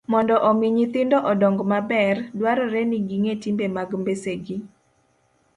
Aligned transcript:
Mondo 0.11 0.35
omi 0.49 0.67
nyithindo 0.75 1.17
odong 1.31 1.59
maber, 1.71 2.15
dwarore 2.37 2.81
ni 2.89 2.99
ging'e 3.07 3.33
timbe 3.43 3.65
mag 3.75 3.89
mbesegi. 4.01 4.57